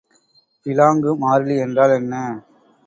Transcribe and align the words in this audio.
பிளாங்கு 0.65 1.11
மாறிலி 1.21 1.57
என்றால் 1.59 1.95
என்ன? 1.99 2.15